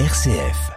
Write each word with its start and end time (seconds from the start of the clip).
RCF. 0.00 0.72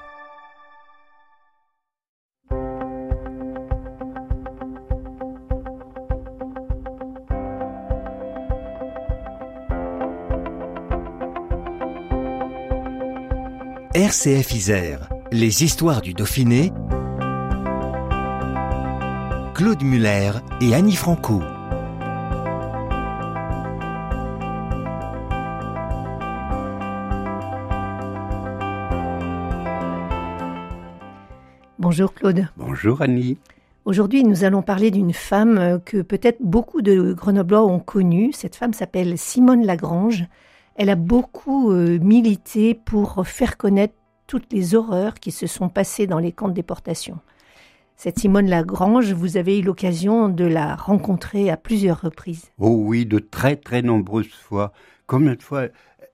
RCF 13.95 14.53
Isère, 14.53 15.09
les 15.31 15.63
histoires 15.63 16.01
du 16.01 16.13
Dauphiné, 16.13 16.71
Claude 19.55 19.81
Muller 19.81 20.33
et 20.61 20.75
Annie 20.75 20.95
Franco. 20.95 21.41
Bonjour 31.89 32.13
Claude. 32.13 32.49
Bonjour 32.57 33.01
Annie. 33.01 33.37
Aujourd'hui, 33.85 34.25
nous 34.25 34.43
allons 34.43 34.61
parler 34.61 34.91
d'une 34.91 35.13
femme 35.13 35.79
que 35.85 36.01
peut-être 36.01 36.39
beaucoup 36.41 36.81
de 36.81 37.13
Grenoblois 37.13 37.63
ont 37.63 37.79
connue. 37.79 38.33
Cette 38.33 38.57
femme 38.57 38.73
s'appelle 38.73 39.17
Simone 39.17 39.65
Lagrange. 39.65 40.25
Elle 40.75 40.89
a 40.89 40.95
beaucoup 40.95 41.71
euh, 41.71 41.97
milité 41.99 42.73
pour 42.73 43.25
faire 43.25 43.55
connaître 43.55 43.93
toutes 44.27 44.51
les 44.51 44.75
horreurs 44.75 45.13
qui 45.13 45.31
se 45.31 45.47
sont 45.47 45.69
passées 45.69 46.07
dans 46.07 46.19
les 46.19 46.33
camps 46.33 46.49
de 46.49 46.53
déportation. 46.53 47.19
Cette 47.95 48.19
Simone 48.19 48.49
Lagrange, 48.49 49.13
vous 49.13 49.37
avez 49.37 49.57
eu 49.57 49.61
l'occasion 49.61 50.27
de 50.27 50.43
la 50.43 50.75
rencontrer 50.75 51.49
à 51.49 51.55
plusieurs 51.55 52.01
reprises. 52.01 52.51
Oh 52.59 52.75
oui, 52.81 53.05
de 53.05 53.19
très 53.19 53.55
très 53.55 53.81
nombreuses 53.81 54.27
fois. 54.27 54.73
Combien 55.05 55.35
de 55.35 55.41
fois 55.41 55.67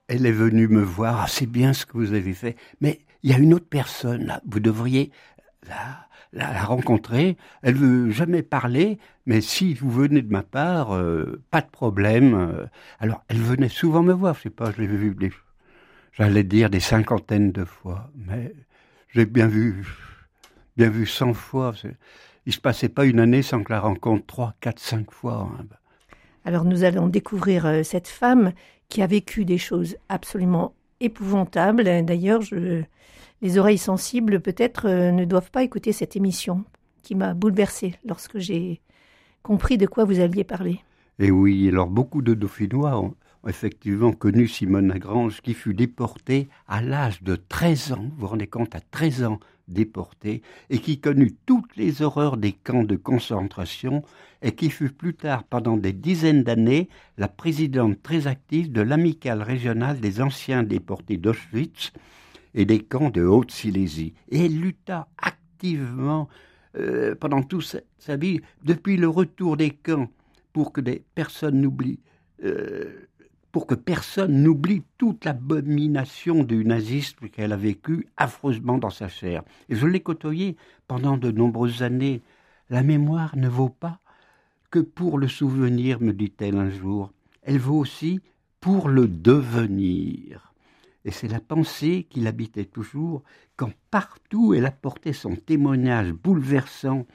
elle 0.08 0.27
est 0.27 0.32
venue 0.32 0.68
me 0.68 0.84
voir, 0.84 1.21
ah, 1.24 1.27
c'est 1.27 1.48
bien 1.48 1.74
ce 1.74 1.88
que 1.88 1.98
vous 1.98 2.13
avez 2.13 2.34
fait, 2.34 2.58
mais 2.82 2.99
il 3.24 3.32
y 3.32 3.34
a 3.34 3.38
une 3.38 3.54
autre 3.54 3.68
personne 3.70 4.26
là, 4.26 4.41
vous 4.46 4.60
devriez 4.60 5.12
la, 5.68 6.08
la, 6.34 6.64
rencontrer. 6.64 7.38
Elle 7.62 7.76
veut 7.76 8.12
jamais 8.12 8.42
parler, 8.42 8.98
mais 9.26 9.42
si 9.42 9.74
vous 9.74 9.90
venez 9.90 10.22
de 10.22 10.32
ma 10.32 10.44
part, 10.44 10.96
euh, 10.96 11.42
pas 11.52 11.62
de 11.62 11.70
problème. 11.70 12.34
Euh. 12.34 12.66
Alors, 13.00 13.24
elle 13.28 13.38
venait 13.38 13.70
souvent 13.70 14.04
me 14.04 14.14
voir, 14.14 14.36
je 14.36 14.44
sais 14.44 14.50
pas, 14.50 14.72
je 14.72 14.82
l'ai 14.82 14.88
vu 14.88 15.16
des, 15.16 15.32
j'allais 16.14 16.44
dire 16.44 16.70
des 16.70 16.80
cinquantaines 16.80 17.52
de 17.52 17.66
fois, 17.66 18.10
mais 18.16 18.54
j'ai 19.10 19.26
bien 19.26 19.48
vu, 19.48 19.86
bien 20.78 20.90
vu 20.90 21.06
cent 21.06 21.34
fois. 21.34 21.74
Il 22.46 22.54
se 22.54 22.60
passait 22.60 22.90
pas 22.90 23.06
une 23.06 23.20
année 23.20 23.41
sans 23.41 23.64
que 23.64 23.72
la 23.72 23.80
rencontre 23.80 24.26
trois, 24.26 24.54
quatre, 24.60 24.80
cinq 24.80 25.12
fois. 25.12 25.50
Hein. 25.60 25.66
Alors, 26.46 26.66
nous 26.66 26.84
allons 26.84 27.08
découvrir 27.08 27.66
euh, 27.66 27.84
cette 27.84 28.08
femme 28.08 28.52
qui 28.90 29.02
a 29.02 29.08
vécu 29.08 29.46
des 29.46 29.58
choses 29.58 29.96
absolument 30.10 30.74
épouvantables. 31.00 31.84
D'ailleurs, 32.06 32.41
je 32.41 32.84
les 33.44 33.58
oreilles 33.58 33.77
sensibles 33.77 34.40
peut-être 34.40 34.88
euh, 34.88 35.12
ne 35.12 35.26
doivent 35.26 35.52
pas 35.52 35.63
écouter 35.63 35.91
cette 35.91 36.16
émission 36.16 36.63
qui 37.04 37.13
m'a 37.13 37.34
bouleversée 37.34 37.94
lorsque 38.05 38.40
j'ai 38.40 38.82
compris 39.44 39.77
de 39.77 39.85
quoi 39.85 40.05
vous 40.05 40.22
alliez 40.22 40.46
parler. 40.46 40.80
Et 41.20 41.30
oui, 41.30 41.68
alors 41.68 41.90
beaucoup 41.90 42.22
de 42.22 42.34
Dauphinois 42.34 42.98
ont 42.98 43.13
effectivement 43.46 44.13
connu 44.13 44.48
Simone 44.48 44.88
Lagrange 44.88 45.41
qui 45.41 45.54
fut 45.54 45.74
déportée 45.74 46.48
à 46.70 46.82
l'âge 46.82 47.22
de 47.22 47.35
13 47.35 47.91
ans, 47.91 48.04
vous 48.16 48.22
vous 48.22 48.27
rendez 48.27 48.48
compte, 48.48 48.74
à 48.76 48.80
13 48.80 49.26
ans 49.26 49.40
déportée, 49.68 50.41
et 50.70 50.80
qui 50.80 51.00
connut 51.00 51.35
toutes 51.46 51.76
les 51.76 52.02
horreurs 52.02 52.38
des 52.38 52.54
camps 52.54 52.84
de 52.84 52.96
concentration, 52.96 54.04
et 54.41 54.54
qui 54.54 54.70
fut 54.70 54.91
plus 54.91 55.13
tard, 55.13 55.44
pendant 55.44 55.76
des 55.76 55.94
dizaines 55.94 56.44
d'années, 56.44 56.88
la 57.18 57.28
présidente 57.28 58.02
très 58.02 58.28
active 58.28 58.72
de 58.72 58.82
l'amicale 58.82 59.41
régionale 59.41 60.00
des 60.00 60.22
anciens 60.22 60.63
déportés 60.63 61.18
d'Auschwitz, 61.18 61.91
et 62.55 62.65
des 62.65 62.79
camps 62.79 63.09
de 63.09 63.23
Haute-Silésie. 63.23 64.13
Et 64.29 64.46
elle 64.46 64.59
lutta 64.59 65.07
activement 65.18 66.28
euh, 66.78 67.16
pendant 67.16 67.44
toute 67.44 67.75
sa, 68.00 68.16
vie, 68.16 68.41
depuis 68.63 68.97
le 68.97 69.07
retour 69.07 69.57
des 69.57 69.72
camps, 69.72 70.09
pour 70.53 70.72
que 70.72 70.81
des 70.81 71.03
personnes 71.16 71.61
n'oublient, 71.61 72.00
euh, 72.44 73.07
pour 73.51 73.67
que 73.67 73.75
personne 73.75 74.41
n'oublie 74.41 74.83
toute 74.97 75.25
l'abomination 75.25 76.44
du 76.44 76.66
nazisme 76.66 77.29
qu'elle 77.29 77.53
a 77.53 77.57
vécu 77.57 78.07
affreusement 78.17 78.78
dans 78.78 78.89
sa 78.89 79.07
chair. 79.07 79.44
Et 79.69 79.75
je 79.75 79.85
l'ai 79.85 79.99
côtoyée 79.99 80.57
pendant 80.88 81.17
de 81.17 81.31
nombreuses 81.31 81.83
années. 81.83 82.22
La 82.69 82.81
mémoire 82.81 83.35
ne 83.38 83.47
vaut 83.47 83.69
pas 83.69 83.99
que 84.72 84.79
pour 84.79 85.19
le 85.19 85.28
souvenir, 85.28 86.01
me 86.01 86.13
dit-elle 86.13 86.57
un 86.57 86.72
jour. 86.72 87.11
Elle 87.44 87.59
vaut 87.59 87.78
aussi 87.78 88.19
pour 88.59 88.89
le 88.89 89.07
devenir. 89.07 90.53
Et 91.06 91.12
c'est 91.12 91.28
la 91.28 91.40
pensée 91.40 92.08
qui 92.09 92.22
l'habitait 92.22 92.66
toujours 92.66 93.24
quand 93.58 93.72
partout 93.91 94.53
elle 94.53 94.66
apportait 94.66 95.14
son 95.14 95.36
témoignage 95.36 96.14
bouleversant 96.14 97.06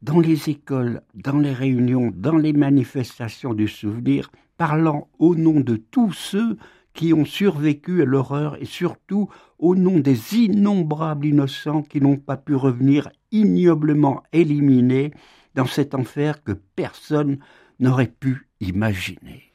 dans 0.00 0.20
les 0.20 0.50
écoles, 0.50 1.02
dans 1.14 1.38
les 1.38 1.52
réunions, 1.52 2.12
dans 2.14 2.36
les 2.36 2.52
manifestations 2.52 3.54
du 3.54 3.68
souvenir, 3.68 4.30
parlant 4.56 5.08
au 5.18 5.34
nom 5.34 5.60
de 5.60 5.76
tous 5.76 6.12
ceux 6.12 6.56
qui 6.94 7.12
ont 7.12 7.24
survécu 7.24 8.02
à 8.02 8.04
l'horreur 8.04 8.60
et 8.60 8.66
surtout 8.66 9.28
au 9.58 9.74
nom 9.74 9.98
des 9.98 10.36
innombrables 10.36 11.26
innocents 11.26 11.82
qui 11.82 12.00
n'ont 12.00 12.18
pas 12.18 12.36
pu 12.36 12.54
revenir 12.54 13.10
ignoblement 13.30 14.22
éliminés 14.32 15.12
dans 15.54 15.66
cet 15.66 15.94
enfer 15.94 16.42
que 16.44 16.52
personne 16.52 17.38
n'aurait 17.78 18.12
pu 18.20 18.48
imaginer. 18.60 19.51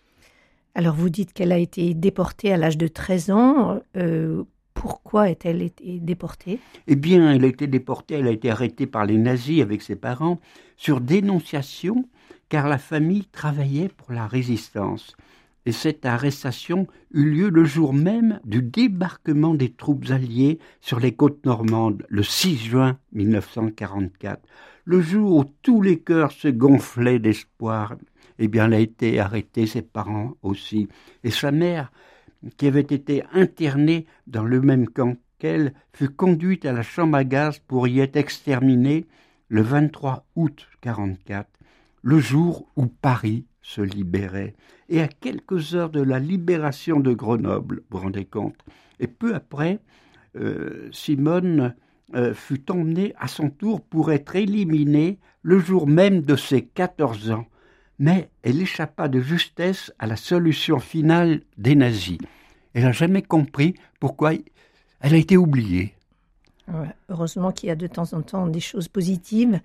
Alors 0.78 0.94
vous 0.94 1.10
dites 1.10 1.34
qu'elle 1.34 1.52
a 1.52 1.58
été 1.58 1.96
déportée 1.96 2.54
à 2.54 2.58
l'âge 2.58 2.78
de 2.78 2.88
13 2.88 3.32
ans. 3.32 3.82
Euh, 3.96 4.44
pourquoi 4.76 5.32
est-elle 5.32 5.64
été 5.64 6.00
déportée? 6.00 6.60
Eh 6.86 6.96
bien, 6.96 7.34
elle 7.34 7.46
a 7.46 7.48
été 7.48 7.66
déportée, 7.66 8.14
elle 8.14 8.28
a 8.28 8.32
été 8.32 8.52
arrêtée 8.52 8.86
par 8.86 9.04
les 9.04 9.18
nazis 9.18 9.64
avec 9.64 9.82
ses 9.82 9.96
parents 9.96 10.40
sur 10.76 11.02
dénonciation, 11.02 12.08
car 12.50 12.68
la 12.68 12.78
famille 12.78 13.26
travaillait 13.26 13.90
pour 13.90 14.12
la 14.12 14.28
résistance. 14.28 15.18
Et 15.66 15.72
cette 15.72 16.06
arrestation 16.06 16.86
eut 17.12 17.28
lieu 17.28 17.50
le 17.50 17.66
jour 17.66 17.92
même 17.92 18.40
du 18.46 18.62
débarquement 18.62 19.56
des 19.56 19.72
troupes 19.72 20.12
alliées 20.12 20.60
sur 20.80 21.00
les 21.00 21.12
côtes 21.12 21.44
normandes, 21.44 22.06
le 22.08 22.22
6 22.22 22.56
juin 22.56 23.00
1944, 23.14 24.44
le 24.86 25.02
jour 25.02 25.38
où 25.38 25.44
tous 25.64 25.82
les 25.82 25.98
cœurs 25.98 26.32
se 26.32 26.50
gonflaient 26.50 27.18
d'espoir 27.18 27.96
eh 28.40 28.48
bien, 28.48 28.66
elle 28.66 28.74
a 28.74 28.80
été 28.80 29.20
arrêtée, 29.20 29.68
ses 29.68 29.82
parents 29.82 30.34
aussi. 30.42 30.88
Et 31.24 31.32
sa 31.32 31.52
mère, 31.52 31.92
qui 32.58 32.68
avait 32.68 32.82
été 32.82 33.24
internée 33.34 34.06
dans 34.28 34.44
le 34.44 34.62
même 34.62 34.88
camp 34.88 35.18
qu'elle, 35.40 35.74
fut 35.94 36.10
conduite 36.10 36.66
à 36.66 36.72
la 36.72 36.84
chambre 36.84 37.18
à 37.18 37.24
gaz 37.24 37.60
pour 37.60 37.88
y 37.88 38.00
être 38.00 38.16
exterminée 38.16 39.06
le 39.50 39.62
23 39.62 40.26
août 40.36 40.68
44, 40.82 41.50
le 42.02 42.20
jour 42.20 42.68
où 42.76 42.88
Paris 42.88 43.46
se 43.62 43.82
libérait. 43.82 44.56
Et 44.90 45.02
à 45.02 45.08
quelques 45.08 45.76
heures 45.76 45.90
de 45.90 46.02
la 46.02 46.20
libération 46.20 47.00
de 47.00 47.14
Grenoble, 47.14 47.82
vous 47.90 47.98
vous 47.98 48.04
rendez 48.04 48.26
compte. 48.26 48.58
Et 49.00 49.08
peu 49.08 49.36
après, 49.36 49.80
euh, 50.36 50.90
Simone 50.92 51.76
euh, 52.16 52.34
fut 52.34 52.72
emmenée 52.72 53.14
à 53.18 53.28
son 53.28 53.50
tour 53.50 53.82
pour 53.82 54.12
être 54.12 54.36
éliminée 54.36 55.20
le 55.42 55.60
jour 55.60 55.88
même 55.88 56.22
de 56.22 56.36
ses 56.36 56.64
14 56.64 57.32
ans 57.32 57.48
mais 58.00 58.30
elle 58.44 58.62
échappa 58.62 59.08
de 59.08 59.20
justesse 59.20 59.92
à 60.00 60.08
la 60.08 60.16
solution 60.16 60.80
finale 60.80 61.42
des 61.58 61.76
nazis. 61.76 62.18
Elle 62.74 62.84
n'a 62.84 62.92
jamais 62.92 63.22
compris 63.22 63.76
pourquoi 64.00 64.34
elle 65.02 65.14
a 65.14 65.18
été 65.18 65.38
oubliée. 65.38 65.94
heureusement 67.10 67.52
qu'il 67.52 67.70
y 67.70 67.72
a 67.72 67.76
de 67.76 67.88
temps 67.88 68.14
en 68.14 68.22
temps 68.22 68.48
des 68.48 68.60
choses 68.60 68.88
positives. 68.88 69.60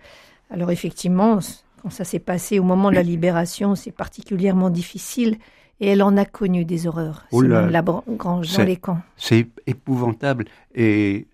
Alors 0.50 0.70
effectivement, 0.70 1.40
quand 1.82 1.90
ça 1.90 2.04
s'est 2.04 2.18
passé 2.18 2.58
au 2.58 2.62
moment 2.62 2.90
de 2.90 2.94
la 2.94 3.02
libération, 3.02 3.74
c'est 3.74 3.92
particulièrement 3.92 4.70
difficile. 4.70 5.38
Et 5.80 5.88
elle 5.88 6.02
en 6.02 6.16
a 6.16 6.24
connu 6.24 6.64
des 6.64 6.86
horreurs, 6.86 7.24
oh 7.32 7.42
la 7.42 7.82
grange 7.82 8.56
dans 8.56 8.62
les 8.62 8.76
camps. 8.76 9.00
C'est 9.16 9.48
épouvantable. 9.66 10.44
Et 10.76 11.26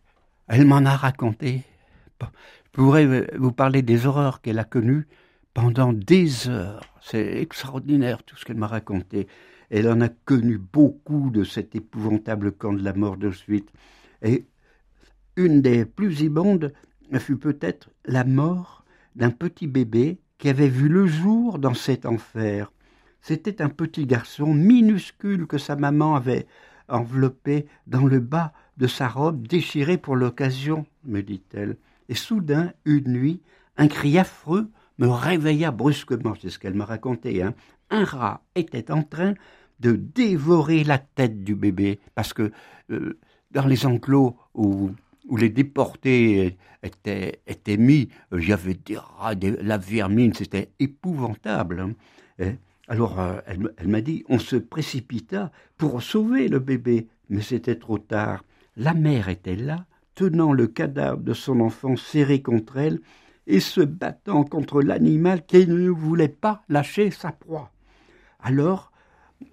elle 0.49 0.65
m'en 0.65 0.85
a 0.87 0.97
raconté. 0.97 1.63
Je 2.21 2.27
pourrais 2.73 3.27
vous 3.37 3.53
parler 3.53 3.83
des 3.83 4.07
horreurs 4.07 4.41
qu'elle 4.41 4.59
a 4.59 4.65
connues 4.65 5.07
pendant 5.61 5.93
des 5.93 6.49
heures. 6.49 6.85
C'est 7.01 7.43
extraordinaire 7.43 8.23
tout 8.23 8.37
ce 8.37 8.45
qu'elle 8.45 8.59
m'a 8.59 8.69
raconté. 8.69 9.27
Elle 9.71 9.89
en 9.89 10.01
a 10.01 10.09
connu 10.09 10.57
beaucoup 10.57 11.31
de 11.31 11.43
cet 11.43 11.75
épouvantable 11.75 12.53
camp 12.53 12.73
de 12.73 12.85
la 12.85 12.93
mort 12.93 13.17
d'Auschwitz. 13.17 13.67
Et 14.23 14.45
une 15.35 15.61
des 15.61 15.85
plus 15.85 16.21
immondes 16.21 16.73
fut 17.19 17.39
peut-être 17.39 17.91
la 18.05 18.23
mort 18.23 18.85
d'un 19.17 19.31
petit 19.31 19.67
bébé 19.67 20.21
qui 20.39 20.49
avait 20.49 20.69
vu 20.69 20.89
le 20.89 21.09
jour 21.09 21.59
dans 21.59 21.75
cet 21.75 22.07
enfer. 22.07 22.71
C'était 23.21 23.61
un 23.61 23.69
petit 23.69 24.07
garçon 24.07 24.55
minuscule 24.55 25.49
que 25.49 25.59
sa 25.59 25.75
maman 25.75 26.15
avait 26.15 26.47
enveloppé 26.87 27.67
dans 27.89 28.07
le 28.07 28.21
bas 28.21 28.53
de 28.77 28.87
sa 28.87 29.09
robe 29.09 29.49
déchirée 29.49 29.99
pour 29.99 30.15
l'occasion, 30.15 30.87
me 31.05 31.21
dit-elle. 31.21 31.79
Et 32.09 32.15
soudain, 32.15 32.73
une 32.85 33.13
nuit, 33.13 33.41
un 33.77 33.89
cri 33.89 34.21
affreux 34.21 34.71
me 34.99 35.09
réveilla 35.09 35.71
brusquement, 35.71 36.35
c'est 36.41 36.51
ce 36.51 36.59
qu'elle 36.59 36.75
me 36.75 36.85
racontait. 36.85 37.43
Hein. 37.43 37.55
Un 37.91 38.05
rat 38.05 38.43
était 38.55 38.91
en 38.91 39.03
train 39.03 39.35
de 39.81 39.93
dévorer 39.93 40.85
la 40.85 40.99
tête 40.99 41.45
du 41.45 41.55
bébé, 41.55 42.01
parce 42.15 42.33
que 42.33 42.51
euh, 42.91 43.19
dans 43.51 43.67
les 43.67 43.87
enclos 43.87 44.37
où, 44.55 44.91
les 45.37 45.51
déportés 45.51 46.57
étaient, 46.83 47.41
étaient 47.47 47.77
mis, 47.77 48.09
il 48.33 48.49
y 48.49 48.53
avait 48.53 48.75
des 48.75 48.97
rats, 48.97 49.35
la 49.35 49.79
vermine, 49.79 50.33
c'était 50.33 50.71
épouvantable. 50.79 51.95
Hein. 52.41 52.55
alors 52.89 53.21
elle, 53.47 53.71
elle 53.77 53.89
m'a 53.89 54.01
dit, 54.01 54.25
on 54.31 54.39
se 54.39 54.57
précipita 54.57 55.53
pour 55.77 56.03
sauver 56.03 56.49
le 56.49 56.61
bébé, 56.61 57.09
mais 57.29 57.43
c'était 57.43 57.77
trop 57.77 57.99
tard. 57.99 58.43
La 58.75 58.95
mère 58.95 59.29
était 59.29 59.57
là, 59.57 59.85
tenant 60.15 60.53
le 60.53 60.67
cadavre 60.67 61.21
de 61.21 61.35
son 61.35 61.61
enfant 61.61 61.97
serré 61.97 62.41
contre 62.43 62.79
elle 62.79 63.01
et 63.49 63.61
se 63.61 63.81
battant 63.81 64.45
contre 64.45 64.83
l'animal 64.83 65.45
qui 65.45 65.67
ne 65.67 65.89
voulait 65.89 66.29
pas 66.29 66.63
lâcher 66.69 67.11
sa 67.11 67.33
proie. 67.33 67.73
Alors, 68.39 68.93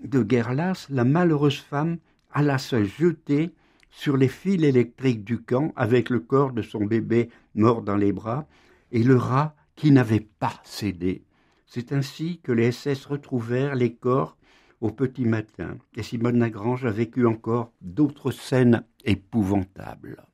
de 0.04 0.22
guerre 0.22 0.54
lasse, 0.54 0.88
la 0.90 1.06
malheureuse 1.06 1.60
femme 1.60 1.98
alla 2.32 2.58
se 2.58 2.84
jeter 2.84 3.52
sur 3.90 4.18
les 4.18 4.28
fils 4.28 4.62
électriques 4.64 5.24
du 5.24 5.42
camp 5.42 5.72
avec 5.78 6.10
le 6.10 6.20
corps 6.20 6.52
de 6.52 6.62
son 6.62 6.84
bébé 6.84 7.30
mort 7.56 7.82
dans 7.82 7.96
les 7.96 8.12
bras 8.12 8.46
et 8.92 9.02
le 9.02 9.16
rat 9.16 9.56
qui 9.76 9.92
n'avait 9.92 10.28
pas 10.40 10.62
cédé. 10.64 11.24
C'est 11.66 11.94
ainsi 11.94 12.40
que 12.44 12.52
les 12.52 12.72
SS 12.74 13.06
retrouvèrent 13.06 13.76
les 13.76 13.94
corps 13.94 14.38
au 14.82 14.92
petit 14.92 15.26
matin 15.26 15.78
et 15.96 16.04
Simone 16.04 16.40
Lagrange 16.40 16.86
a 16.86 16.92
vécu 16.92 17.26
encore 17.26 17.72
d'autres 17.82 18.32
scènes 18.32 18.84
épouvantables. 19.06 20.26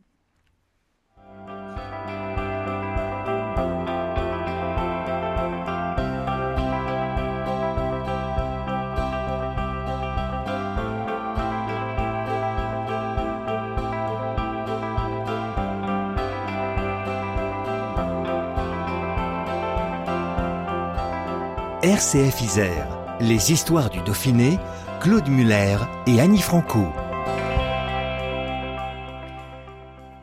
RCF 21.91 22.41
Isère, 22.41 23.17
les 23.19 23.51
histoires 23.51 23.89
du 23.89 23.99
Dauphiné, 24.03 24.57
Claude 25.01 25.27
Muller 25.27 25.75
et 26.07 26.21
Annie 26.21 26.39
Franco. 26.39 26.85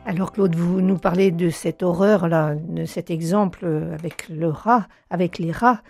Alors 0.03 0.31
Claude, 0.31 0.55
vous 0.55 0.81
nous 0.81 0.97
parlez 0.97 1.29
de 1.29 1.51
cette 1.51 1.83
horreur-là, 1.83 2.55
de 2.55 2.85
cet 2.85 3.11
exemple 3.11 3.67
avec 3.93 4.29
le 4.29 4.47
rat, 4.47 4.87
avec 5.11 5.37
les 5.37 5.51
rats, 5.51 5.83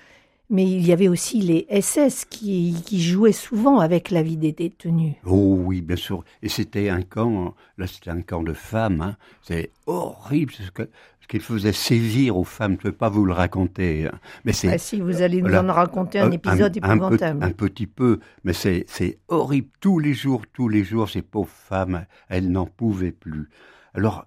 mais 0.50 0.70
il 0.70 0.86
y 0.86 0.92
avait 0.92 1.08
aussi 1.08 1.40
les 1.40 1.66
SS 1.70 2.26
qui, 2.26 2.76
jouaient 2.92 3.32
souvent 3.32 3.80
avec 3.80 4.12
la 4.12 4.22
vie 4.22 4.36
des 4.36 4.52
détenus. 4.52 5.14
Oh 5.26 5.60
oui, 5.64 5.82
bien 5.82 5.96
sûr. 5.96 6.26
Et 6.42 6.50
c'était 6.50 6.90
un 6.90 7.04
camp, 7.04 7.56
là 7.78 7.88
c'était 7.88 8.10
un 8.10 8.22
camp 8.22 8.44
de 8.44 8.54
femmes. 8.54 9.02
Hein. 9.02 9.16
C'est 9.44 9.72
horrible 9.86 10.52
ce 10.52 10.72
que 10.72 10.90
qu'il 11.30 11.42
faisait 11.42 11.72
sévir 11.72 12.36
aux 12.36 12.44
femmes. 12.44 12.74
Je 12.82 12.88
ne 12.88 12.92
peux 12.92 12.98
pas 12.98 13.08
vous 13.08 13.24
le 13.24 13.32
raconter. 13.32 14.08
Hein. 14.08 14.20
Mais 14.44 14.52
c'est. 14.52 14.68
Ah, 14.68 14.78
si 14.78 15.00
vous 15.00 15.22
allez 15.22 15.42
nous 15.42 15.54
en 15.54 15.72
raconter 15.72 16.20
un, 16.20 16.32
épisode 16.32 16.76
épouvantable. 16.76 17.44
Un, 17.44 17.52
petit 17.52 17.88
peu, 17.88 18.20
mais 18.44 18.54
c'est 18.54 19.20
horrible. 19.30 19.70
Tous 19.80 20.00
les 20.00 20.14
jours, 20.14 20.42
tous 20.52 20.68
les 20.68 20.84
jours, 20.84 21.08
ces 21.08 21.22
pauvres 21.22 21.48
femmes, 21.50 22.06
elles 22.28 22.52
n'en 22.52 22.66
pouvaient 22.66 23.14
plus. 23.14 23.48
Alors, 23.94 24.26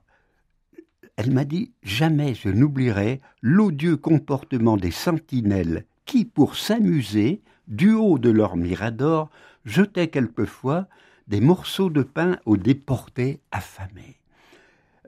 elle 1.16 1.32
m'a 1.32 1.44
dit 1.44 1.72
jamais 1.82 2.34
je 2.34 2.48
n'oublierai 2.48 3.20
l'odieux 3.42 3.96
comportement 3.96 4.76
des 4.76 4.90
sentinelles 4.90 5.84
qui, 6.06 6.24
pour 6.24 6.56
s'amuser, 6.56 7.42
du 7.68 7.92
haut 7.92 8.18
de 8.18 8.30
leur 8.30 8.56
mirador, 8.56 9.28
jetaient 9.64 10.08
quelquefois 10.08 10.86
des 11.26 11.40
morceaux 11.40 11.90
de 11.90 12.02
pain 12.02 12.38
aux 12.46 12.56
déportés 12.56 13.40
affamés. 13.50 14.21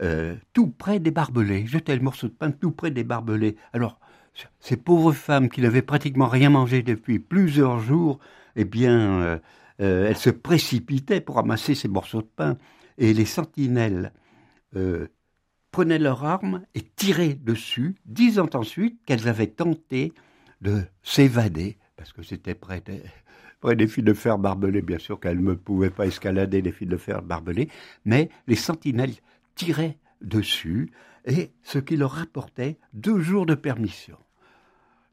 Euh, 0.02 0.35
tout 0.52 0.67
près 0.67 0.99
des 0.99 1.12
barbelés. 1.12 1.67
Jetait 1.67 1.94
le 1.94 2.02
morceau 2.02 2.26
de 2.26 2.32
pain 2.32 2.50
tout 2.50 2.73
près 2.73 2.91
des 2.91 3.05
barbelés. 3.05 3.56
Alors, 3.73 4.00
ces 4.58 4.76
pauvres 4.76 5.12
femmes 5.12 5.49
qui 5.49 5.61
n'avaient 5.61 5.82
pratiquement 5.82 6.26
rien 6.26 6.50
mangé 6.50 6.82
depuis 6.82 7.20
plusieurs 7.20 7.79
jours, 7.79 8.19
eh 8.56 8.64
bien, 8.64 9.23
euh, 9.23 9.38
euh, 9.81 10.08
elles 10.08 10.17
se 10.17 10.31
précipitaient 10.31 11.20
pour 11.20 11.37
ramasser 11.37 11.76
ces 11.76 11.87
morceaux 11.87 12.23
de 12.23 12.31
pain. 12.35 12.58
Et 12.99 13.12
les 13.12 13.25
sentinelles 13.25 14.12
prenaient 15.70 16.00
leurs 16.00 16.25
armes 16.25 16.62
et 16.75 16.81
tiraient 16.81 17.35
dessus, 17.35 17.94
disant 18.06 18.49
ensuite 18.55 18.99
qu'elles 19.05 19.29
avaient 19.29 19.46
tenté 19.46 20.12
de 20.61 20.82
s'évader, 21.05 21.76
parce 21.96 22.12
que 22.12 22.25
c'était 22.25 22.56
près 22.56 22.82
des, 22.85 23.87
fils 23.87 24.02
de 24.02 24.14
fer 24.14 24.37
barbelés, 24.37 24.82
bien 24.82 24.99
sûr 24.99 25.20
qu'elles 25.20 25.43
ne 25.43 25.55
pouvaient 25.55 25.91
pas 25.91 26.06
escalader 26.06 26.61
les 26.61 26.73
fils 26.73 26.88
de 26.88 26.96
fer 26.96 27.23
barbelés, 27.23 27.69
mais 28.05 28.31
les 28.49 28.56
sentinelles 28.56 29.14
tiraient 29.55 29.99
dessus, 30.21 30.91
et 31.25 31.53
ce 31.62 31.79
qui 31.79 31.97
leur 31.97 32.12
rapportait 32.12 32.79
deux 32.93 33.21
jours 33.21 33.47
de 33.47 33.55
permission. 33.55 34.17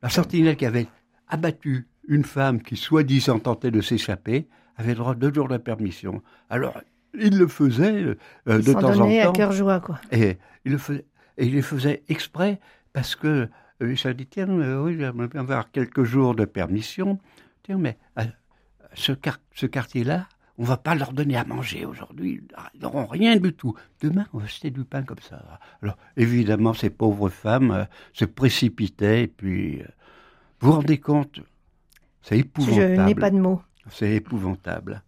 La 0.02 0.10
sentinelle 0.10 0.58
qui 0.58 0.66
avait 0.66 0.88
abattu 1.28 1.88
une 2.08 2.24
femme 2.24 2.62
qui 2.62 2.76
soi-disant 2.76 3.40
tentait 3.40 3.72
de 3.72 3.82
s'échapper 3.82 4.48
avait 4.76 4.96
droit 4.96 5.14
de 5.14 5.20
deux 5.20 5.34
jours 5.34 5.48
de 5.48 5.58
permission. 5.58 6.22
Alors, 6.50 6.82
il 7.14 7.38
le 7.38 7.48
faisait 7.48 8.04
euh, 8.04 8.16
de 8.46 8.74
temps 8.74 9.00
en 9.00 9.10
temps. 9.10 9.30
à 9.30 9.32
cœur 9.34 9.52
joie, 9.52 9.80
quoi. 9.80 10.00
Et 10.12 10.38
il 10.66 10.72
le 10.74 10.78
faisait, 10.78 11.06
et 11.38 11.46
il 11.46 11.56
le 11.56 11.62
faisait 11.62 12.04
exprès 12.10 12.60
parce 12.94 13.16
que 13.16 13.50
euh, 13.82 13.96
il 13.96 14.14
dit 14.14 14.28
tiens, 14.28 14.50
euh, 14.50 14.84
oui, 14.84 14.96
j'aimerais 14.98 15.28
bien 15.28 15.42
avoir 15.42 15.72
quelques 15.72 16.04
jours 16.04 16.36
de 16.36 16.46
permission. 16.46 17.20
Tiens, 17.64 17.78
mais 17.78 17.98
ce, 18.94 19.14
ce 19.54 19.66
quartier-là, 19.66 20.28
on 20.58 20.64
va 20.64 20.78
pas 20.78 20.96
leur 20.96 21.14
donner 21.14 21.38
à 21.38 21.46
manger 21.46 21.86
aujourd'hui. 21.86 22.42
Ils 22.76 22.82
n'auront 22.82 23.06
rien 23.06 23.36
du 23.38 23.54
tout. 23.54 23.74
Demain, 24.02 24.28
on 24.34 24.40
va 24.40 24.48
jeter 24.48 24.70
du 24.70 24.84
pain 24.84 25.04
comme 25.04 25.20
ça. 25.20 25.60
Alors, 25.82 25.98
évidemment, 26.18 26.74
ces 26.74 26.90
pauvres 26.90 27.30
femmes 27.30 27.72
euh, 27.72 27.86
se 28.14 28.26
précipitaient 28.26 29.24
et 29.24 29.28
puis, 29.28 29.82
euh, 29.82 29.86
vous 30.60 30.70
vous 30.70 30.78
rendez 30.78 31.00
compte, 31.00 31.40
c'est 32.22 32.38
épouvantable. 32.38 32.96
Je 32.96 33.02
n'ai 33.02 33.16
pas 33.16 33.32
de 33.32 33.40
mots. 33.40 33.62
C'est 33.90 34.12
épouvantable. 34.12 35.02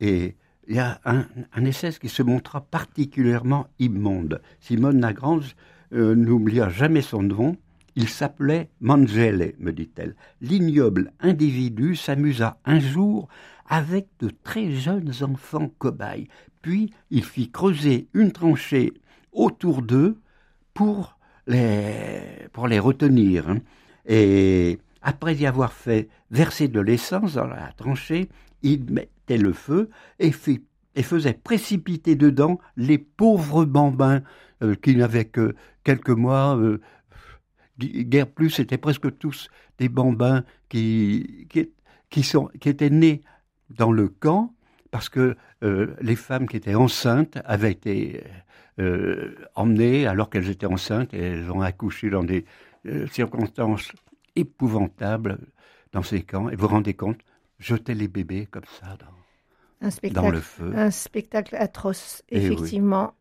Et 0.00 0.36
il 0.66 0.76
y 0.76 0.78
a 0.78 1.00
un, 1.04 1.26
un 1.54 1.72
SS 1.72 1.98
qui 1.98 2.08
se 2.08 2.22
montra 2.22 2.60
particulièrement 2.60 3.66
immonde. 3.78 4.40
Simone 4.60 5.00
Lagrange 5.00 5.56
euh, 5.92 6.14
n'oublia 6.14 6.68
jamais 6.68 7.02
son 7.02 7.22
nom. 7.22 7.56
Il 7.96 8.08
s'appelait 8.08 8.70
Mangele, 8.80 9.54
me 9.58 9.72
dit-elle. 9.72 10.14
L'ignoble 10.40 11.12
individu 11.20 11.96
s'amusa 11.96 12.58
un 12.64 12.78
jour 12.78 13.28
avec 13.68 14.08
de 14.20 14.30
très 14.42 14.72
jeunes 14.72 15.12
enfants 15.22 15.70
cobayes. 15.78 16.28
Puis 16.62 16.92
il 17.10 17.24
fit 17.24 17.50
creuser 17.50 18.08
une 18.14 18.32
tranchée 18.32 18.94
autour 19.32 19.82
d'eux 19.82 20.18
pour 20.74 21.18
les, 21.46 22.78
retenir. 22.78 23.48
Hein. 23.48 23.58
Et 24.06 24.78
après 25.02 25.34
y 25.36 25.46
avoir 25.46 25.72
fait 25.72 26.08
verser 26.30 26.68
de 26.68 26.80
l'essence 26.80 27.34
dans 27.34 27.46
la 27.46 27.72
tranchée, 27.72 28.28
il 28.62 28.84
mettait 28.90 29.38
le 29.38 29.52
feu 29.52 29.90
et, 30.18 30.32
faisait 30.32 31.34
précipiter 31.34 32.16
dedans 32.16 32.58
les 32.76 32.98
pauvres 32.98 33.64
bambins 33.64 34.22
euh, 34.62 34.74
qui 34.74 34.96
n'avaient 34.96 35.26
que 35.26 35.54
quelques 35.84 36.10
mois. 36.10 36.56
Euh, 36.56 36.80
guère 37.78 38.26
plus, 38.26 38.50
c'était 38.50 38.78
presque 38.78 39.16
tous 39.18 39.48
des 39.78 39.88
bambins 39.88 40.42
qui 40.68 41.46
étaient 42.64 42.90
nés 42.90 43.22
dans 43.70 43.92
le 43.92 44.08
camp 44.08 44.52
parce 44.90 45.08
que 45.08 45.36
euh, 45.62 45.94
les 46.00 46.16
femmes 46.16 46.48
qui 46.48 46.56
étaient 46.56 46.74
enceintes 46.74 47.38
avaient 47.44 47.72
été 47.72 48.24
euh, 48.78 49.34
emmenées 49.54 50.06
alors 50.06 50.30
qu'elles 50.30 50.48
étaient 50.48 50.66
enceintes 50.66 51.12
et 51.14 51.20
elles 51.20 51.50
ont 51.50 51.60
accouché 51.60 52.10
dans 52.10 52.24
des 52.24 52.44
euh, 52.86 53.06
circonstances 53.08 53.92
épouvantables 54.36 55.38
dans 55.92 56.02
ces 56.02 56.22
camps. 56.22 56.48
Et 56.48 56.56
vous 56.56 56.62
vous 56.62 56.74
rendez 56.74 56.94
compte, 56.94 57.18
jeter 57.58 57.94
les 57.94 58.08
bébés 58.08 58.46
comme 58.46 58.64
ça 58.80 58.96
dans, 59.80 60.12
dans 60.12 60.30
le 60.30 60.40
feu. 60.40 60.72
Un 60.74 60.90
spectacle 60.90 61.56
atroce, 61.56 62.22
eh 62.30 62.38
effectivement. 62.38 63.14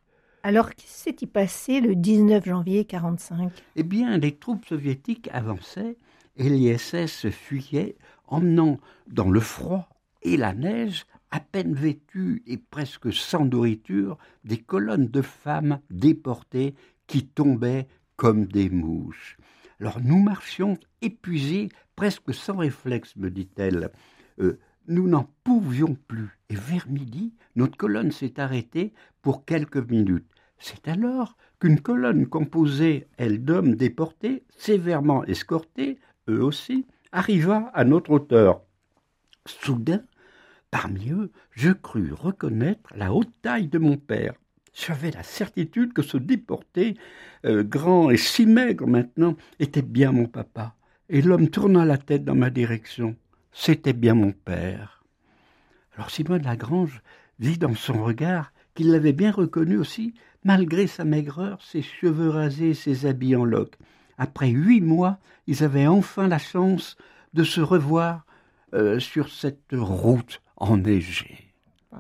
Alors, 0.44 0.70
qu'est-ce 0.70 1.10
qui 1.10 1.26
s'est 1.26 1.28
passé 1.28 1.82
le 1.82 1.96
19 1.96 2.46
janvier 2.46 2.86
1945 2.90 3.52
Eh 3.76 3.84
bien, 3.84 4.18
les 4.18 4.36
troupes 4.36 4.66
soviétiques 4.66 5.30
avançaient 5.34 5.98
et 6.38 6.50
l'ISS 6.50 7.30
fuyait, 7.32 7.96
emmenant 8.28 8.80
dans 9.08 9.30
le 9.30 9.40
froid 9.40 9.90
et 10.28 10.38
la 10.38 10.54
neige, 10.54 11.06
à 11.32 11.40
peine 11.40 11.74
vêtues 11.74 12.44
et 12.48 12.58
presque 12.58 13.14
sans 13.14 13.46
nourriture, 13.46 14.18
des 14.44 14.58
colonnes 14.58 15.08
de 15.08 15.22
femmes 15.22 15.80
déportées 15.90 16.76
qui 17.08 17.26
tombaient 17.26 17.88
comme 18.16 18.46
des 18.46 18.70
mouches. 18.70 19.38
Alors 19.80 20.00
nous 20.02 20.22
marchions 20.22 20.78
épuisés, 21.02 21.70
presque 21.96 22.34
sans 22.34 22.58
réflexe, 22.58 23.16
me 23.16 23.30
dit-elle. 23.30 23.92
Euh, 24.40 24.60
nous 24.88 25.08
n'en 25.08 25.30
pouvions 25.44 25.96
plus. 26.08 26.40
Et 26.50 26.56
vers 26.56 26.88
midi, 26.90 27.34
notre 27.56 27.78
colonne 27.78 28.12
s'est 28.12 28.40
arrêtée 28.40 28.94
pour 29.22 29.46
quelques 29.46 29.78
minutes. 29.90 30.28
C'est 30.60 30.88
alors 30.88 31.38
qu'une 31.60 31.80
colonne 31.80 32.28
composée, 32.28 33.08
elle, 33.18 33.44
d'hommes 33.44 33.76
déportés, 33.76 34.44
sévèrement 34.58 35.24
escortés, 35.26 36.00
eux 36.30 36.44
aussi, 36.44 36.86
arriva 37.12 37.72
à 37.74 37.84
notre 37.84 38.12
hauteur. 38.12 38.62
Soudain, 39.46 40.04
Parmi 40.70 41.12
eux, 41.12 41.32
je 41.52 41.72
crus 41.72 42.12
reconnaître 42.12 42.90
la 42.96 43.14
haute 43.14 43.32
taille 43.42 43.68
de 43.68 43.80
mon 43.80 43.96
père. 43.96 44.34
J'avais 44.74 45.12
la 45.12 45.24
certitude 45.24 45.94
que 45.94 46.02
ce 46.02 46.18
déporté, 46.18 46.98
euh, 47.46 47.64
grand 47.64 48.10
et 48.10 48.18
si 48.18 48.46
maigre 48.46 48.86
maintenant, 48.86 49.36
était 49.60 49.82
bien 49.82 50.12
mon 50.12 50.28
papa. 50.28 50.76
Et 51.10 51.22
l'homme 51.22 51.50
tourna 51.50 51.86
la 51.86 51.98
tête 51.98 52.26
dans 52.26 52.36
ma 52.36 52.50
direction. 52.50 53.16
C'était 53.54 53.94
bien 53.94 54.14
mon 54.14 54.34
père. 54.34 55.04
Alors 55.96 56.12
Simone 56.12 56.44
Lagrange 56.44 57.02
vit 57.40 57.58
dans 57.58 57.74
son 57.74 58.04
regard 58.04 58.52
qu'il 58.76 58.92
l'avait 58.92 59.14
bien 59.14 59.32
reconnu 59.32 59.78
aussi, 59.78 60.14
malgré 60.44 60.86
sa 60.86 61.06
maigreur, 61.06 61.62
ses 61.62 61.82
cheveux 61.82 62.30
rasés, 62.30 62.74
ses 62.74 63.06
habits 63.06 63.36
en 63.36 63.46
loques. 63.46 63.78
Après 64.18 64.50
huit 64.50 64.82
mois, 64.82 65.18
ils 65.48 65.64
avaient 65.64 65.88
enfin 65.88 66.28
la 66.28 66.40
chance 66.40 66.98
de 67.34 67.44
se 67.44 67.62
revoir 67.62 68.26
euh, 68.74 69.00
sur 69.00 69.30
cette 69.30 69.72
route 69.72 70.42
enneigée. 70.58 71.54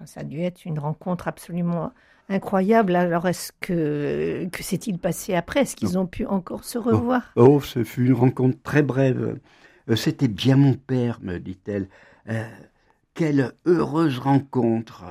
Ça 0.05 0.21
a 0.21 0.23
dû 0.23 0.41
être 0.41 0.65
une 0.65 0.79
rencontre 0.79 1.27
absolument 1.27 1.91
incroyable. 2.29 2.95
Alors, 2.95 3.27
est-ce 3.27 3.51
que, 3.61 4.47
que 4.51 4.63
s'est-il 4.63 4.99
passé 4.99 5.33
après? 5.33 5.61
Est-ce 5.61 5.75
qu'ils 5.75 5.97
ont 5.97 6.05
pu 6.05 6.25
encore 6.25 6.63
se 6.63 6.77
revoir? 6.77 7.31
Oh, 7.35 7.57
oh, 7.57 7.61
ce 7.61 7.83
fut 7.83 8.05
une 8.05 8.13
rencontre 8.13 8.61
très 8.61 8.83
brève. 8.83 9.39
Euh, 9.89 9.95
c'était 9.95 10.27
bien 10.27 10.57
mon 10.57 10.73
père, 10.73 11.19
me 11.21 11.39
dit-elle. 11.39 11.87
Euh, 12.29 12.43
quelle 13.13 13.53
heureuse 13.65 14.19
rencontre 14.19 15.05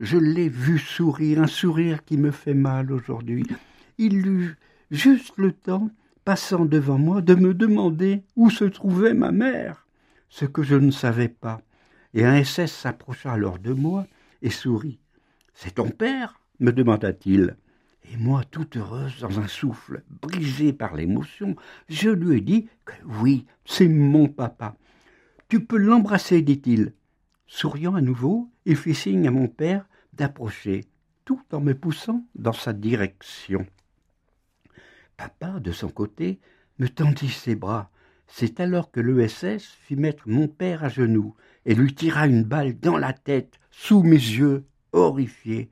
Je 0.00 0.16
l'ai 0.16 0.48
vu 0.48 0.78
sourire, 0.78 1.42
un 1.42 1.46
sourire 1.46 2.04
qui 2.04 2.16
me 2.16 2.30
fait 2.30 2.54
mal 2.54 2.90
aujourd'hui. 2.90 3.44
Il 3.98 4.26
eut 4.26 4.56
juste 4.90 5.34
le 5.36 5.52
temps, 5.52 5.90
passant 6.24 6.64
devant 6.64 6.98
moi, 6.98 7.20
de 7.20 7.34
me 7.34 7.54
demander 7.54 8.22
où 8.36 8.50
se 8.50 8.64
trouvait 8.64 9.14
ma 9.14 9.30
mère, 9.30 9.86
ce 10.30 10.46
que 10.46 10.62
je 10.62 10.76
ne 10.76 10.90
savais 10.90 11.28
pas. 11.28 11.60
Et 12.14 12.24
un 12.24 12.42
SS 12.42 12.72
s'approcha 12.72 13.32
alors 13.32 13.58
de 13.58 13.72
moi 13.72 14.06
et 14.40 14.50
sourit. 14.50 15.00
C'est 15.52 15.74
ton 15.74 15.90
père? 15.90 16.40
me 16.60 16.70
demanda-t-il. 16.70 17.56
Et 18.12 18.16
moi, 18.16 18.42
toute 18.50 18.76
heureuse, 18.76 19.18
dans 19.20 19.40
un 19.40 19.48
souffle, 19.48 20.02
brisé 20.22 20.72
par 20.72 20.94
l'émotion, 20.94 21.56
je 21.88 22.10
lui 22.10 22.38
ai 22.38 22.40
dit 22.40 22.68
que 22.84 22.92
oui, 23.20 23.46
c'est 23.64 23.88
mon 23.88 24.28
papa. 24.28 24.76
Tu 25.48 25.64
peux 25.64 25.78
l'embrasser, 25.78 26.42
dit-il. 26.42 26.92
Souriant 27.46 27.94
à 27.94 28.00
nouveau, 28.00 28.50
il 28.66 28.76
fit 28.76 28.94
signe 28.94 29.26
à 29.26 29.30
mon 29.30 29.48
père 29.48 29.86
d'approcher, 30.12 30.84
tout 31.24 31.42
en 31.52 31.60
me 31.60 31.74
poussant 31.74 32.24
dans 32.36 32.52
sa 32.52 32.72
direction. 32.72 33.66
Papa, 35.16 35.58
de 35.60 35.72
son 35.72 35.88
côté, 35.88 36.40
me 36.78 36.88
tendit 36.88 37.30
ses 37.30 37.56
bras. 37.56 37.90
C'est 38.26 38.60
alors 38.60 38.90
que 38.90 39.00
l'ESS 39.00 39.64
fit 39.64 39.96
mettre 39.96 40.28
mon 40.28 40.48
père 40.48 40.84
à 40.84 40.88
genoux 40.88 41.34
et 41.66 41.74
lui 41.74 41.94
tira 41.94 42.26
une 42.26 42.44
balle 42.44 42.78
dans 42.78 42.96
la 42.96 43.12
tête, 43.12 43.58
sous 43.70 44.02
mes 44.02 44.10
yeux, 44.10 44.64
horrifiés. 44.92 45.70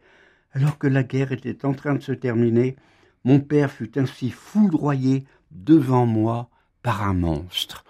Alors 0.53 0.79
que 0.79 0.87
la 0.87 1.03
guerre 1.03 1.33
était 1.33 1.65
en 1.65 1.73
train 1.73 1.95
de 1.95 2.03
se 2.03 2.13
terminer, 2.13 2.77
mon 3.25 3.41
père 3.41 3.71
fut 3.71 3.99
ainsi 3.99 4.31
foudroyé 4.31 5.25
devant 5.51 6.07
moi 6.07 6.49
par 6.83 7.03
un 7.03 7.15
monstre. 7.15 7.85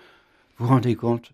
Vous 0.56 0.66
vous 0.66 0.72
rendez 0.72 0.94
compte 0.94 1.32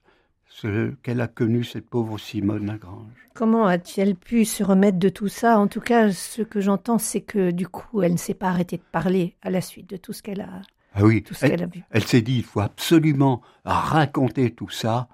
ce 0.48 0.90
qu'elle 1.02 1.20
a 1.20 1.28
connu, 1.28 1.64
cette 1.64 1.88
pauvre 1.88 2.18
Simone 2.18 2.66
Lagrange? 2.66 3.12
Comment 3.34 3.66
a-t-elle 3.66 4.16
pu 4.16 4.44
se 4.44 4.64
remettre 4.64 4.98
de 4.98 5.08
tout 5.08 5.28
ça? 5.28 5.58
En 5.58 5.68
tout 5.68 5.80
cas, 5.80 6.10
ce 6.10 6.42
que 6.42 6.60
j'entends, 6.60 6.98
c'est 6.98 7.20
que 7.20 7.50
du 7.50 7.68
coup, 7.68 8.02
elle 8.02 8.12
ne 8.12 8.16
s'est 8.16 8.34
pas 8.34 8.48
arrêtée 8.48 8.78
de 8.78 8.82
parler 8.90 9.36
à 9.42 9.50
la 9.50 9.60
suite 9.60 9.88
de 9.88 9.96
tout 9.96 10.12
ce 10.12 10.22
qu'elle 10.22 10.40
a, 10.40 10.62
ah 10.94 11.04
oui, 11.04 11.22
tout 11.22 11.34
ce 11.34 11.46
elle, 11.46 11.62
a 11.62 11.66
vu. 11.66 11.84
Elle 11.90 12.04
s'est 12.04 12.22
dit, 12.22 12.38
il 12.38 12.42
faut 12.42 12.60
absolument 12.60 13.42
raconter 13.64 14.50
tout 14.50 14.70
ça, 14.70 15.08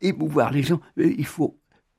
émouvoir 0.00 0.52
les 0.52 0.62
gens. 0.62 0.80
Il 0.96 1.26
faut 1.26 1.58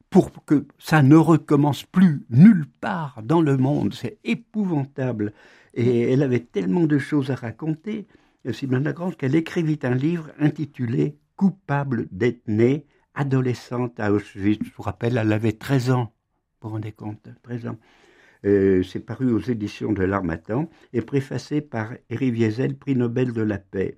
pour 0.09 0.43
que 0.45 0.65
ça 0.79 1.03
ne 1.03 1.15
recommence 1.15 1.83
plus 1.83 2.25
nulle 2.29 2.65
part 2.81 3.21
dans 3.23 3.41
le 3.41 3.57
monde. 3.57 3.93
C'est 3.93 4.17
épouvantable. 4.23 5.33
Et 5.75 6.11
elle 6.11 6.23
avait 6.23 6.39
tellement 6.39 6.85
de 6.85 6.97
choses 6.97 7.29
à 7.29 7.35
raconter, 7.35 8.07
Simone 8.51 8.83
Lagrange, 8.83 9.17
qu'elle 9.17 9.35
écrivit 9.35 9.79
un 9.83 9.93
livre 9.93 10.31
intitulé 10.39 11.17
Coupable 11.35 12.07
d'être 12.11 12.49
née, 12.49 12.85
adolescente 13.13 13.97
à 13.97 14.11
Auschwitz. 14.11 14.59
Je 14.61 14.71
vous 14.75 14.83
rappelle, 14.83 15.17
elle 15.17 15.31
avait 15.31 15.53
13 15.53 15.91
ans. 15.91 16.13
Vous 16.59 16.67
vous 16.67 16.73
rendez 16.75 16.91
compte 16.91 17.29
13 17.43 17.67
ans. 17.67 17.77
Euh, 18.45 18.83
c'est 18.83 18.99
paru 18.99 19.31
aux 19.31 19.39
éditions 19.39 19.93
de 19.93 20.03
l'Armatan 20.03 20.69
et 20.91 21.01
préfacé 21.01 21.61
par 21.61 21.93
Éric 22.09 22.33
Viesel, 22.33 22.75
prix 22.75 22.95
Nobel 22.95 23.31
de 23.31 23.41
la 23.41 23.57
paix. 23.57 23.97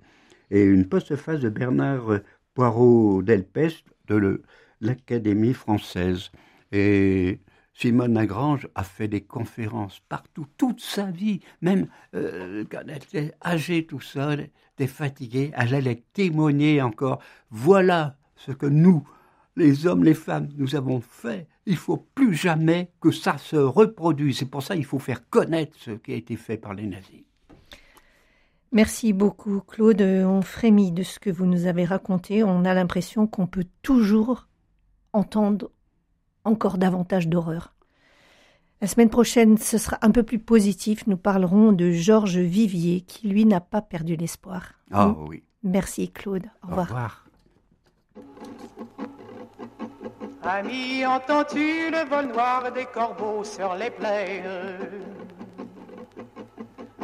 Et 0.52 0.62
une 0.62 0.88
postface 0.88 1.40
de 1.40 1.48
Bernard 1.48 2.20
Poirot 2.54 3.22
Delpech 3.22 3.84
de 4.06 4.42
l'Académie 4.80 5.54
française. 5.54 6.30
Et 6.72 7.40
Simone 7.74 8.14
Lagrange 8.14 8.68
a 8.74 8.84
fait 8.84 9.08
des 9.08 9.22
conférences 9.22 10.00
partout, 10.08 10.46
toute 10.56 10.80
sa 10.80 11.10
vie, 11.10 11.40
même 11.62 11.88
euh, 12.14 12.64
quand 12.70 12.82
elle 12.86 12.96
était 12.96 13.34
âgée 13.44 13.86
tout 13.86 14.00
seul, 14.00 14.40
elle 14.40 14.50
était 14.74 14.86
fatiguée, 14.86 15.52
elle 15.56 15.74
allait 15.74 16.04
témoigner 16.12 16.82
encore. 16.82 17.20
Voilà 17.50 18.16
ce 18.36 18.52
que 18.52 18.66
nous, 18.66 19.06
les 19.56 19.86
hommes, 19.86 20.04
les 20.04 20.14
femmes, 20.14 20.48
nous 20.56 20.74
avons 20.76 21.00
fait. 21.00 21.48
Il 21.66 21.76
faut 21.76 22.08
plus 22.14 22.34
jamais 22.34 22.90
que 23.00 23.10
ça 23.10 23.38
se 23.38 23.56
reproduise. 23.56 24.38
C'est 24.38 24.50
pour 24.50 24.62
ça 24.62 24.74
qu'il 24.74 24.84
faut 24.84 24.98
faire 24.98 25.28
connaître 25.28 25.76
ce 25.78 25.92
qui 25.92 26.12
a 26.12 26.16
été 26.16 26.36
fait 26.36 26.56
par 26.56 26.74
les 26.74 26.86
nazis. 26.86 27.24
Merci 28.72 29.12
beaucoup, 29.12 29.60
Claude. 29.60 30.00
On 30.00 30.40
frémit 30.40 30.92
de 30.92 31.02
ce 31.02 31.18
que 31.18 31.28
vous 31.28 31.44
nous 31.44 31.66
avez 31.66 31.84
raconté. 31.84 32.42
On 32.42 32.64
a 32.64 32.72
l'impression 32.72 33.26
qu'on 33.26 33.46
peut 33.46 33.66
toujours 33.82 34.48
entendre 35.12 35.70
encore 36.44 36.78
davantage 36.78 37.28
d'horreur. 37.28 37.74
La 38.80 38.88
semaine 38.88 39.10
prochaine, 39.10 39.58
ce 39.58 39.78
sera 39.78 39.98
un 40.02 40.10
peu 40.10 40.22
plus 40.22 40.38
positif. 40.38 41.06
Nous 41.06 41.18
parlerons 41.18 41.72
de 41.72 41.92
Georges 41.92 42.38
Vivier, 42.38 43.02
qui 43.02 43.28
lui 43.28 43.44
n'a 43.44 43.60
pas 43.60 43.82
perdu 43.82 44.16
l'espoir. 44.16 44.72
Ah 44.90 45.08
hmm? 45.08 45.28
oui. 45.28 45.44
Merci 45.62 46.10
Claude. 46.10 46.46
Au 46.64 46.68
revoir. 46.68 46.86
Au 46.86 46.94
revoir. 46.94 47.26
Ami, 50.44 51.06
entends-tu 51.06 51.90
le 51.90 52.08
vol 52.08 52.32
noir 52.32 52.72
des 52.72 52.86
corbeaux 52.86 53.44
sur 53.44 53.74
les 53.76 53.90
plaines? 53.90 55.21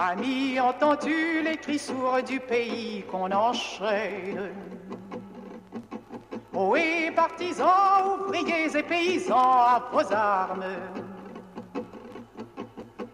Ami, 0.00 0.60
entends-tu 0.60 1.42
les 1.42 1.56
cris 1.56 1.78
sourds 1.78 2.22
du 2.22 2.38
pays 2.38 3.02
qu'on 3.10 3.32
enchaîne? 3.32 4.52
Oui, 6.52 7.10
partisans, 7.16 8.20
ouvriers 8.20 8.76
et 8.76 8.82
paysans, 8.84 9.34
à 9.36 9.82
vos 9.92 10.12
armes. 10.12 10.64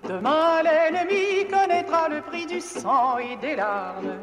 Demain, 0.06 0.62
l'ennemi 0.62 1.48
connaîtra 1.48 2.10
le 2.10 2.20
prix 2.20 2.44
du 2.44 2.60
sang 2.60 3.16
et 3.16 3.36
des 3.36 3.56
larmes. 3.56 4.18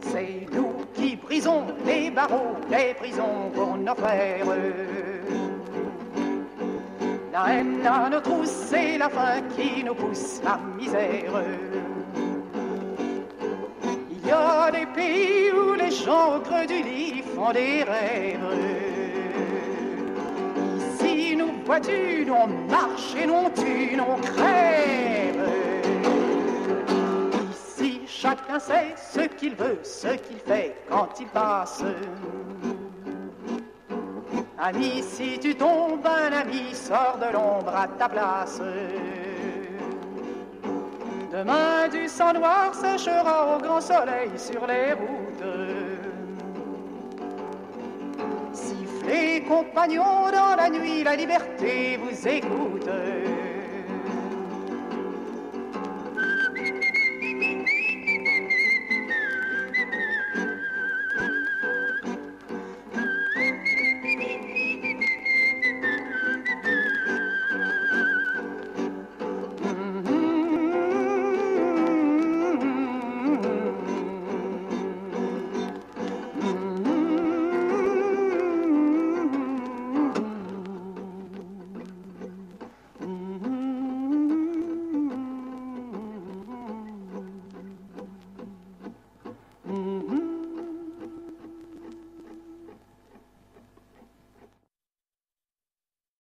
C'est 0.00 0.46
nous 0.52 0.74
qui 0.94 1.14
brisons 1.14 1.64
les 1.86 2.10
barreaux 2.10 2.56
des 2.68 2.94
prisons 2.94 3.50
pour 3.54 3.76
nos 3.76 3.94
frères. 3.94 4.46
La 7.34 7.52
haine 7.52 7.84
à 7.84 8.08
nos 8.08 8.20
trousses, 8.20 8.68
c'est 8.70 8.96
la 8.96 9.08
faim 9.08 9.42
qui 9.56 9.82
nous 9.82 9.96
pousse 9.96 10.40
la 10.44 10.56
misère. 10.78 11.42
Il 14.08 14.24
y 14.24 14.30
a 14.30 14.70
des 14.70 14.86
pays 14.94 15.50
où 15.50 15.74
les 15.74 15.90
gens 15.90 16.36
au 16.36 16.40
creux 16.42 16.64
du 16.64 16.80
lit 16.80 17.24
font 17.34 17.50
des 17.50 17.82
rêves. 17.82 18.38
Ici, 20.76 21.34
nous 21.34 21.50
vois-tu, 21.66 22.24
on 22.30 22.46
marche 22.70 23.16
et 23.20 23.26
non 23.26 23.50
tue, 23.50 23.98
on 24.00 24.20
crève. 24.20 25.48
Ici, 27.50 28.02
chacun 28.06 28.60
sait 28.60 28.94
ce 28.96 29.22
qu'il 29.22 29.56
veut, 29.56 29.80
ce 29.82 30.06
qu'il 30.06 30.38
fait 30.38 30.76
quand 30.88 31.08
il 31.18 31.26
passe. 31.26 31.82
Ami, 34.58 35.02
si 35.02 35.38
tu 35.38 35.54
tombes, 35.56 36.06
un 36.06 36.32
ami 36.32 36.74
sort 36.74 37.18
de 37.18 37.32
l'ombre 37.32 37.74
à 37.74 37.88
ta 37.88 38.08
place. 38.08 38.60
Demain 41.32 41.88
du 41.88 42.08
sang 42.08 42.32
noir 42.32 42.72
séchera 42.72 43.56
au 43.56 43.60
grand 43.60 43.80
soleil 43.80 44.30
sur 44.36 44.64
les 44.66 44.92
routes. 44.92 45.44
Sifflez, 48.52 49.42
compagnons, 49.42 50.30
dans 50.32 50.54
la 50.56 50.70
nuit, 50.70 51.02
la 51.02 51.16
liberté 51.16 51.98
vous 52.00 52.28
écoute. 52.28 52.88